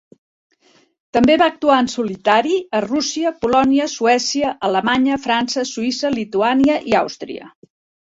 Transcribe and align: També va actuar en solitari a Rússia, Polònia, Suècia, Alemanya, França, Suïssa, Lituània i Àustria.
També 1.17 1.35
va 1.41 1.49
actuar 1.53 1.77
en 1.81 1.89
solitari 1.95 2.57
a 2.79 2.81
Rússia, 2.87 3.33
Polònia, 3.45 3.89
Suècia, 3.99 4.57
Alemanya, 4.73 5.21
França, 5.29 5.69
Suïssa, 5.77 6.17
Lituània 6.21 6.85
i 6.95 7.03
Àustria. 7.07 7.51